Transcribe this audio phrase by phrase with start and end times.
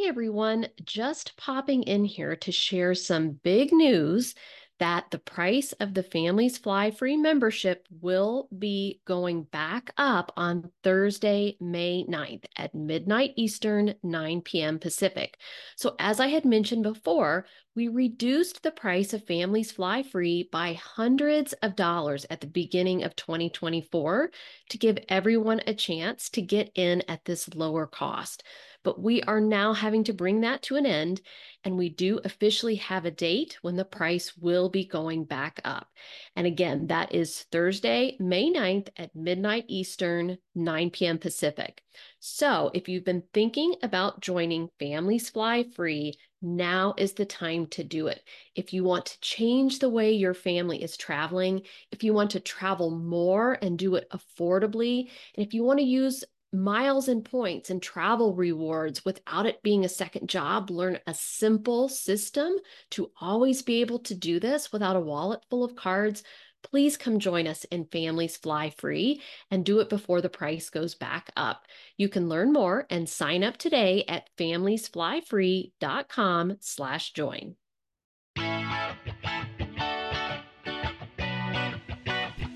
[0.00, 4.36] Hey everyone, just popping in here to share some big news
[4.78, 10.70] that the price of the Families Fly Free membership will be going back up on
[10.84, 14.78] Thursday, May 9th at midnight Eastern, 9 p.m.
[14.78, 15.36] Pacific.
[15.74, 17.46] So, as I had mentioned before,
[17.78, 23.04] we reduced the price of Families Fly Free by hundreds of dollars at the beginning
[23.04, 24.32] of 2024
[24.70, 28.42] to give everyone a chance to get in at this lower cost.
[28.82, 31.20] But we are now having to bring that to an end,
[31.62, 35.88] and we do officially have a date when the price will be going back up.
[36.34, 41.18] And again, that is Thursday, May 9th at midnight Eastern, 9 p.m.
[41.18, 41.82] Pacific.
[42.18, 47.84] So if you've been thinking about joining Families Fly Free, now is the time to
[47.84, 48.22] do it.
[48.54, 52.40] If you want to change the way your family is traveling, if you want to
[52.40, 57.68] travel more and do it affordably, and if you want to use miles and points
[57.68, 60.70] and travel rewards without it being a second job.
[60.70, 62.54] Learn a simple system
[62.90, 66.22] to always be able to do this without a wallet full of cards.
[66.62, 69.20] Please come join us in Families Fly Free
[69.50, 71.66] and do it before the price goes back up.
[71.96, 77.54] You can learn more and sign up today at familiesflyfree.com slash join.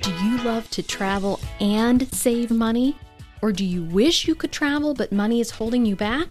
[0.00, 2.96] Do you love to travel and save money?
[3.42, 6.28] Or do you wish you could travel but money is holding you back?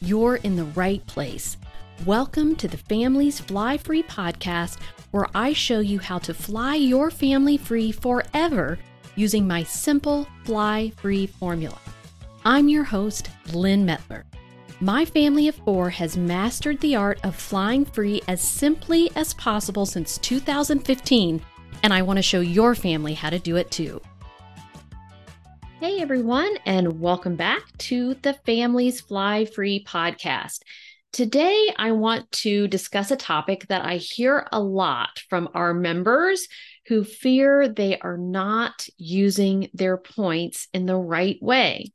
[0.00, 1.56] You're in the right place.
[2.04, 4.78] Welcome to the Families Fly Free podcast,
[5.14, 8.80] where I show you how to fly your family free forever
[9.14, 11.78] using my simple fly free formula.
[12.44, 14.24] I'm your host, Lyn Mettler.
[14.80, 19.86] My family of four has mastered the art of flying free as simply as possible
[19.86, 21.40] since 2015,
[21.84, 24.00] and I want to show your family how to do it too.
[25.78, 30.62] Hey, everyone, and welcome back to the Families Fly Free podcast.
[31.14, 36.48] Today, I want to discuss a topic that I hear a lot from our members
[36.88, 41.92] who fear they are not using their points in the right way.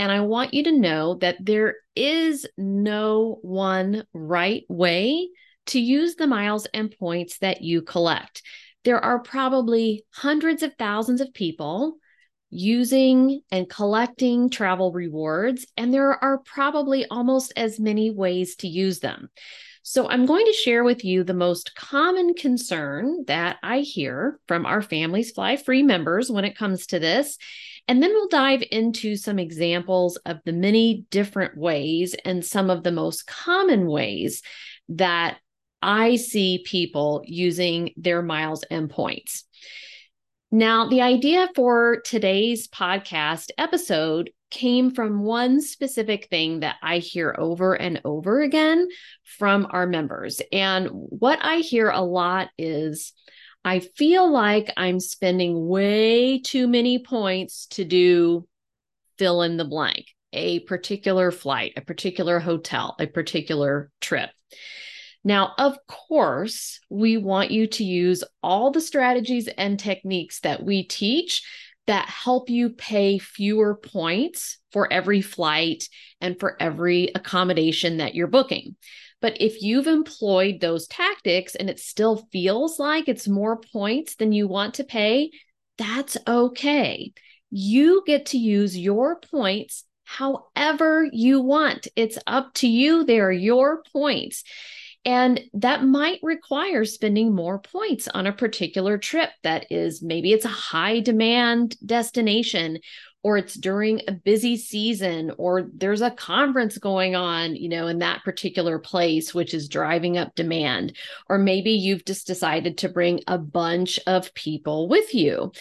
[0.00, 5.28] And I want you to know that there is no one right way
[5.66, 8.42] to use the miles and points that you collect.
[8.82, 11.98] There are probably hundreds of thousands of people
[12.52, 19.00] using and collecting travel rewards, and there are probably almost as many ways to use
[19.00, 19.30] them.
[19.82, 24.64] So, I'm going to share with you the most common concern that I hear from
[24.64, 27.36] our Families Fly Free members when it comes to this.
[27.88, 32.84] And then we'll dive into some examples of the many different ways and some of
[32.84, 34.42] the most common ways
[34.90, 35.38] that
[35.80, 39.44] I see people using their miles and points.
[40.54, 47.34] Now, the idea for today's podcast episode came from one specific thing that I hear
[47.38, 48.86] over and over again
[49.24, 50.42] from our members.
[50.52, 53.14] And what I hear a lot is
[53.64, 58.46] I feel like I'm spending way too many points to do
[59.16, 64.28] fill in the blank, a particular flight, a particular hotel, a particular trip.
[65.24, 70.82] Now, of course, we want you to use all the strategies and techniques that we
[70.82, 71.42] teach
[71.86, 75.88] that help you pay fewer points for every flight
[76.20, 78.76] and for every accommodation that you're booking.
[79.20, 84.32] But if you've employed those tactics and it still feels like it's more points than
[84.32, 85.30] you want to pay,
[85.78, 87.12] that's okay.
[87.50, 91.88] You get to use your points however you want.
[91.96, 93.04] It's up to you.
[93.04, 94.44] They are your points.
[95.04, 100.44] And that might require spending more points on a particular trip that is maybe it's
[100.44, 102.78] a high demand destination
[103.24, 108.00] or it's during a busy season or there's a conference going on you know in
[108.00, 110.96] that particular place which is driving up demand.
[111.28, 115.52] Or maybe you've just decided to bring a bunch of people with you.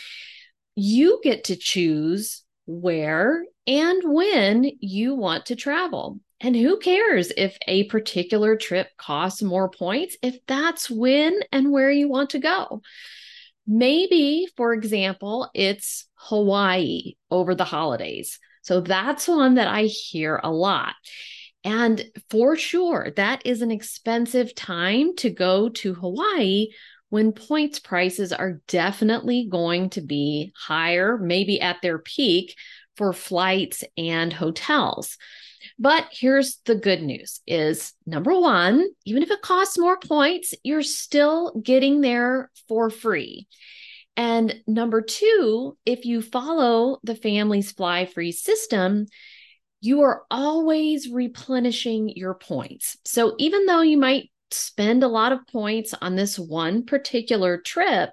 [0.76, 7.58] You get to choose where and when you want to travel and who cares if
[7.68, 12.82] a particular trip costs more points if that's when and where you want to go?
[13.68, 18.40] Maybe, for example, it's Hawaii over the holidays.
[18.64, 20.96] So that's one that I hear a lot.
[21.64, 26.70] And for sure, that is an expensive time to go to Hawaii
[27.10, 32.56] when points prices are definitely going to be higher, maybe at their peak
[32.98, 35.18] for flights and hotels.
[35.78, 40.84] But here's the good news is number 1, even if it costs more points, you're
[40.84, 43.48] still getting there for free.
[44.18, 49.08] And number 2, if you follow the Families Fly Free system,
[49.80, 52.98] you are always replenishing your points.
[53.06, 58.12] So even though you might spend a lot of points on this one particular trip,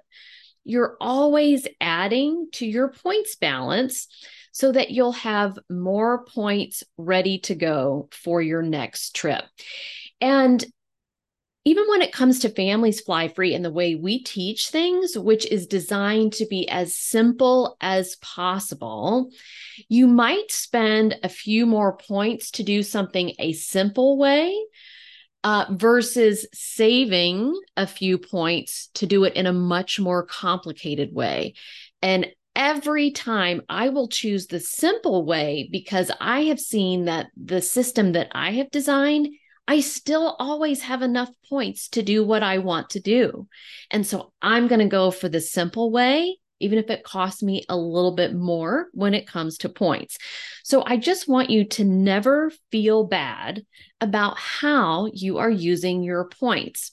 [0.63, 4.07] you're always adding to your points balance
[4.59, 9.45] so that you'll have more points ready to go for your next trip.
[10.19, 10.65] And
[11.63, 15.45] even when it comes to families fly free and the way we teach things, which
[15.45, 19.31] is designed to be as simple as possible,
[19.87, 24.53] you might spend a few more points to do something a simple way
[25.45, 31.53] uh, versus saving a few points to do it in a much more complicated way.
[32.01, 32.27] And
[32.59, 38.11] every time I will choose the simple way because I have seen that the system
[38.11, 39.29] that I have designed
[39.69, 43.47] I still always have enough points to do what I want to do.
[43.91, 47.65] And so I'm going to go for the simple way, even if it costs me
[47.69, 50.17] a little bit more when it comes to points.
[50.63, 53.63] So I just want you to never feel bad
[54.01, 56.91] about how you are using your points.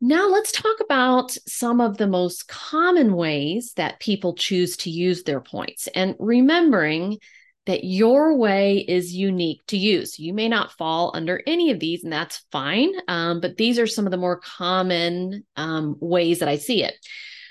[0.00, 5.24] Now, let's talk about some of the most common ways that people choose to use
[5.24, 5.88] their points.
[5.94, 7.18] And remembering
[7.66, 10.06] that your way is unique to you.
[10.06, 12.90] So you may not fall under any of these, and that's fine.
[13.08, 16.94] Um, but these are some of the more common um, ways that I see it.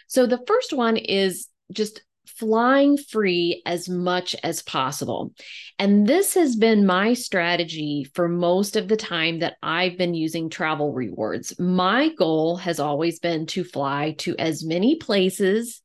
[0.07, 2.01] So the first one is just
[2.39, 5.33] flying free as much as possible.
[5.77, 10.49] And this has been my strategy for most of the time that I've been using
[10.49, 11.59] travel rewards.
[11.59, 15.81] My goal has always been to fly to as many places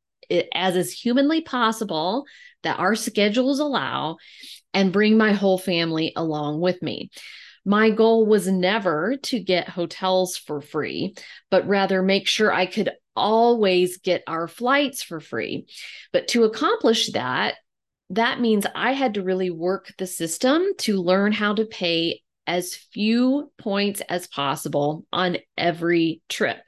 [0.54, 2.24] as is humanly possible
[2.62, 4.16] that our schedules allow
[4.72, 7.10] and bring my whole family along with me.
[7.64, 11.14] My goal was never to get hotels for free,
[11.50, 15.66] but rather make sure I could always get our flights for free.
[16.12, 17.54] But to accomplish that,
[18.10, 22.74] that means I had to really work the system to learn how to pay as
[22.74, 26.58] few points as possible on every trip.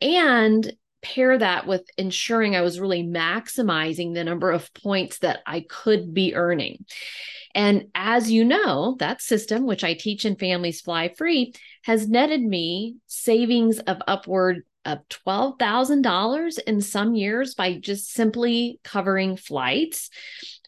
[0.00, 0.70] And
[1.02, 6.12] pair that with ensuring I was really maximizing the number of points that I could
[6.12, 6.84] be earning.
[7.54, 11.54] And as you know, that system, which I teach in Families Fly Free,
[11.84, 19.36] has netted me savings of upward of $12,000 in some years by just simply covering
[19.36, 20.10] flights.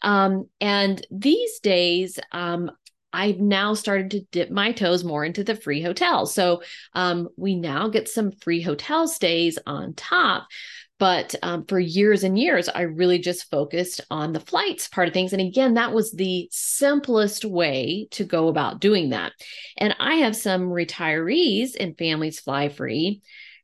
[0.01, 2.69] Um, and these days, um,
[3.11, 6.33] I've now started to dip my toes more into the free hotels.
[6.33, 6.61] So
[6.93, 10.47] um, we now get some free hotel stays on top.
[10.99, 15.13] But um, for years and years, I really just focused on the flights part of
[15.13, 15.31] things.
[15.31, 19.31] And again, that was the simplest way to go about doing that.
[19.77, 23.21] And I have some retirees and Families Fly Free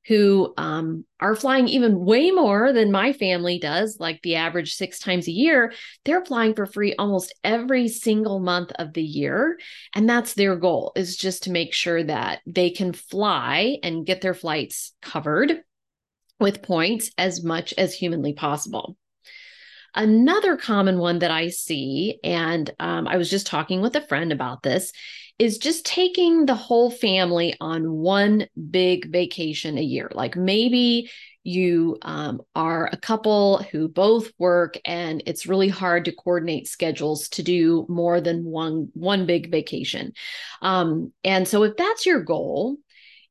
[0.08, 5.00] who um, are flying even way more than my family does, like the average six
[5.00, 5.74] times a year.
[6.04, 9.58] They're flying for free almost every single month of the year.
[9.96, 14.22] And that's their goal is just to make sure that they can fly and get
[14.22, 15.62] their flights covered
[16.40, 18.98] with points as much as humanly possible.
[19.96, 24.32] Another common one that I see, and um, I was just talking with a friend
[24.32, 24.92] about this,
[25.40, 30.10] is just taking the whole family on one big vacation a year.
[30.14, 31.10] Like maybe
[31.46, 37.30] you um, are a couple who both work and it's really hard to coordinate schedules
[37.30, 40.12] to do more than one one big vacation
[40.64, 42.78] um, and so if that's your goal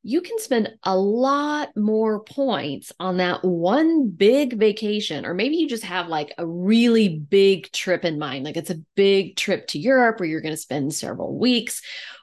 [0.07, 5.67] you can spend a lot more points on that one big vacation, or maybe you
[5.67, 8.45] just have like a really big trip in mind.
[8.45, 11.81] Like it's a big trip to Europe where you're going to spend several weeks,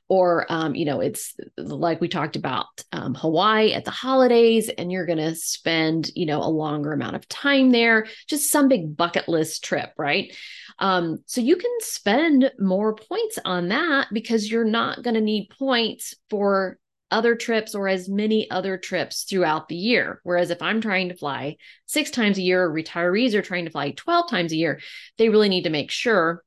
[0.09, 4.93] or um, you know, it's like we talked about um, Hawaii at the holidays, and
[4.93, 8.07] you're going to spend you know a longer amount of time there.
[8.29, 10.33] Just some big bucket list trip, right?
[10.79, 15.51] Um, so you can spend more points on that because you're not going to need
[15.59, 16.79] points for
[17.13, 20.21] other trips or as many other trips throughout the year.
[20.25, 23.93] Whereas if I'm trying to fly six times a year, retirees are trying to fly
[23.93, 24.81] 12 times a year,
[25.19, 26.43] they really need to make sure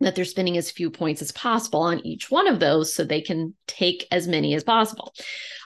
[0.00, 3.22] that they're spending as few points as possible on each one of those so they
[3.22, 5.14] can take as many as possible.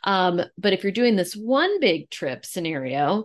[0.05, 3.25] Um, but if you're doing this one big trip scenario,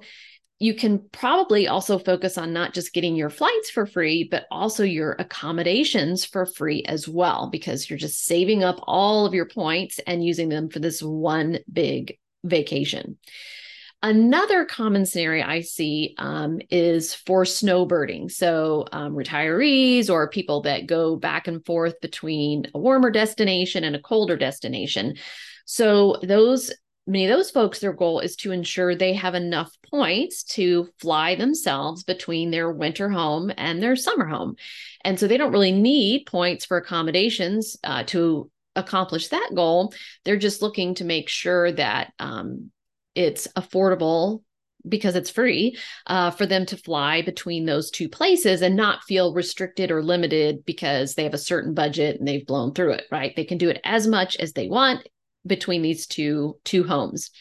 [0.60, 4.84] you can probably also focus on not just getting your flights for free, but also
[4.84, 10.00] your accommodations for free as well, because you're just saving up all of your points
[10.08, 13.18] and using them for this one big vacation.
[14.02, 18.32] Another common scenario I see um, is for snowbirding.
[18.32, 23.96] So, um, retirees or people that go back and forth between a warmer destination and
[23.96, 25.16] a colder destination.
[25.66, 26.72] So, those
[27.08, 31.36] many of those folks, their goal is to ensure they have enough points to fly
[31.36, 34.56] themselves between their winter home and their summer home.
[35.04, 39.94] And so they don't really need points for accommodations uh, to accomplish that goal.
[40.24, 42.72] They're just looking to make sure that um,
[43.14, 44.42] it's affordable
[44.88, 49.34] because it's free uh, for them to fly between those two places and not feel
[49.34, 53.36] restricted or limited because they have a certain budget and they've blown through it right
[53.36, 55.08] they can do it as much as they want
[55.46, 57.32] between these two two homes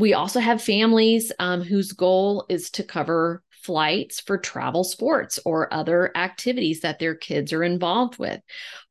[0.00, 5.72] we also have families um, whose goal is to cover flights for travel sports or
[5.74, 8.40] other activities that their kids are involved with,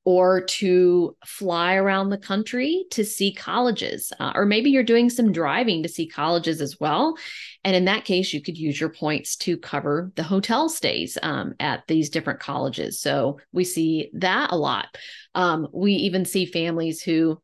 [0.05, 4.13] or to fly around the country to see colleges.
[4.19, 7.17] Uh, or maybe you're doing some driving to see colleges as well.
[7.63, 11.53] And in that case, you could use your points to cover the hotel stays um,
[11.59, 13.01] at these different colleges.
[13.01, 14.95] So we see that a lot.
[15.33, 17.41] Um, we even see families who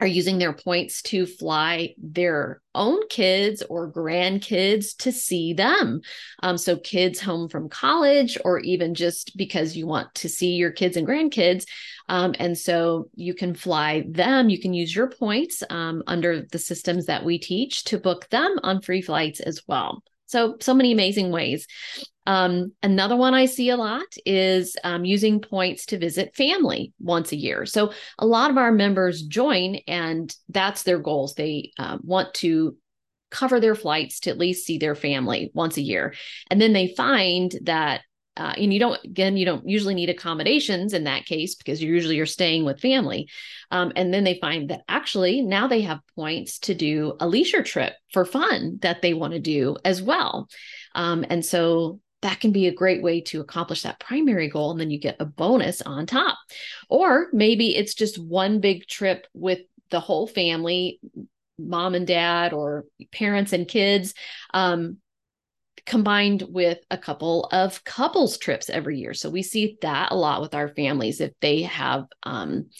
[0.00, 6.02] are using their points to fly their own kids or grandkids to see them.
[6.42, 10.70] Um, so, kids home from college, or even just because you want to see your
[10.70, 11.64] kids and grandkids.
[12.08, 14.50] Um, and so, you can fly them.
[14.50, 18.56] You can use your points um, under the systems that we teach to book them
[18.62, 20.02] on free flights as well.
[20.26, 21.66] So, so many amazing ways.
[22.26, 27.32] Um, another one I see a lot is um, using points to visit family once
[27.32, 27.66] a year.
[27.66, 31.34] So a lot of our members join, and that's their goals.
[31.34, 32.76] They uh, want to
[33.30, 36.14] cover their flights to at least see their family once a year,
[36.50, 38.02] and then they find that.
[38.38, 41.90] Uh, and you don't again you don't usually need accommodations in that case because you
[41.90, 43.26] usually are staying with family
[43.70, 47.62] um, and then they find that actually now they have points to do a leisure
[47.62, 50.50] trip for fun that they want to do as well
[50.94, 54.70] um, and so that can be a great way to accomplish that primary goal.
[54.70, 56.38] And then you get a bonus on top.
[56.88, 61.00] Or maybe it's just one big trip with the whole family,
[61.58, 64.14] mom and dad, or parents and kids.
[64.52, 64.98] Um,
[65.84, 69.14] combined with a couple of couples trips every year.
[69.14, 72.70] So we see that a lot with our families if they have um,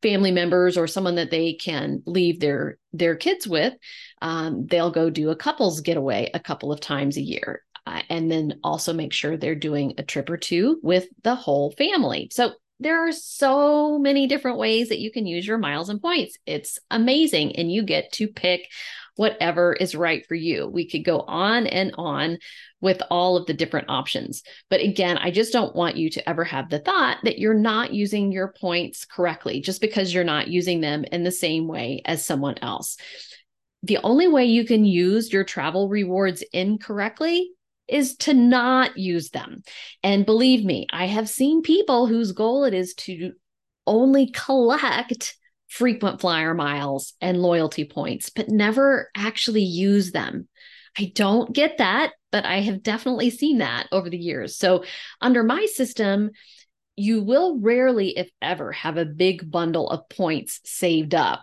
[0.00, 3.74] family members or someone that they can leave their their kids with,
[4.22, 8.30] um, they'll go do a couples getaway a couple of times a year uh, and
[8.30, 12.28] then also make sure they're doing a trip or two with the whole family.
[12.32, 16.36] So there are so many different ways that you can use your miles and points.
[16.44, 17.56] It's amazing.
[17.56, 18.68] And you get to pick
[19.16, 20.66] whatever is right for you.
[20.66, 22.38] We could go on and on
[22.80, 24.42] with all of the different options.
[24.70, 27.94] But again, I just don't want you to ever have the thought that you're not
[27.94, 32.26] using your points correctly just because you're not using them in the same way as
[32.26, 32.96] someone else.
[33.84, 37.50] The only way you can use your travel rewards incorrectly
[37.88, 39.62] is to not use them.
[40.02, 43.32] And believe me, I have seen people whose goal it is to
[43.86, 45.36] only collect
[45.68, 50.48] frequent flyer miles and loyalty points, but never actually use them.
[50.96, 54.56] I don't get that, but I have definitely seen that over the years.
[54.56, 54.84] So,
[55.20, 56.30] under my system,
[56.96, 61.42] you will rarely, if ever, have a big bundle of points saved up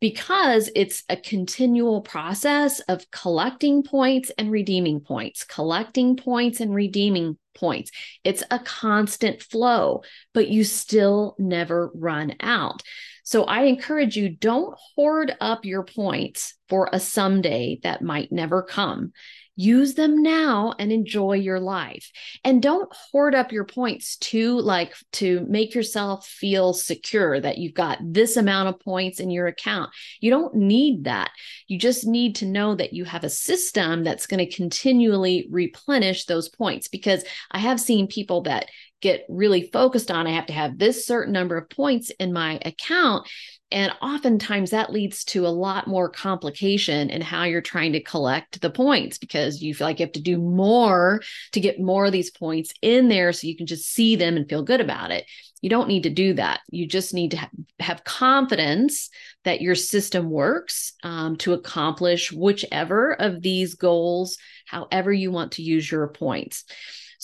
[0.00, 7.38] because it's a continual process of collecting points and redeeming points, collecting points and redeeming
[7.54, 7.90] points.
[8.24, 12.82] It's a constant flow, but you still never run out.
[13.22, 18.62] So I encourage you don't hoard up your points for a someday that might never
[18.62, 19.12] come.
[19.56, 22.10] Use them now and enjoy your life.
[22.42, 27.74] And don't hoard up your points to like to make yourself feel secure that you've
[27.74, 29.90] got this amount of points in your account.
[30.20, 31.30] You don't need that.
[31.68, 36.24] You just need to know that you have a system that's going to continually replenish
[36.24, 38.66] those points because I have seen people that
[39.04, 42.58] get really focused on I have to have this certain number of points in my
[42.64, 43.28] account
[43.70, 48.60] and oftentimes that leads to a lot more complication in how you're trying to collect
[48.60, 51.20] the points because you feel like you have to do more
[51.52, 54.48] to get more of these points in there so you can just see them and
[54.48, 55.26] feel good about it.
[55.60, 56.60] You don't need to do that.
[56.70, 59.10] You just need to ha- have confidence
[59.42, 65.62] that your system works um, to accomplish whichever of these goals, however you want to
[65.62, 66.64] use your points.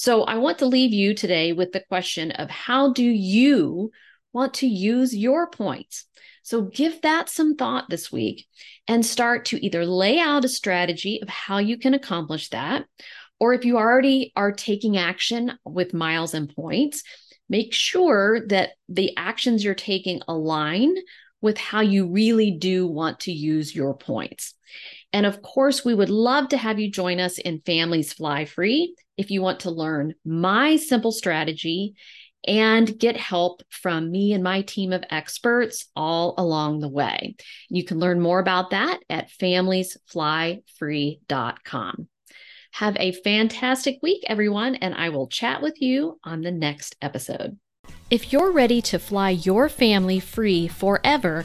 [0.00, 3.90] So I want to leave you today with the question of how do you
[4.32, 6.06] want to use your points?
[6.42, 8.46] So give that some thought this week
[8.88, 12.86] and start to either lay out a strategy of how you can accomplish that,
[13.38, 17.02] or if you already are taking action with miles and points,
[17.50, 20.94] make sure that the actions you're taking align
[21.42, 24.54] with how you really do want to use your points.
[25.12, 28.94] And of course, we would love to have you join us in Families Fly Free
[29.20, 31.94] if you want to learn my simple strategy
[32.48, 37.36] and get help from me and my team of experts all along the way.
[37.68, 42.08] You can learn more about that at familiesflyfree.com.
[42.72, 47.58] Have a fantastic week, everyone, and I will chat with you on the next episode.
[48.08, 51.44] If you're ready to fly your family free forever,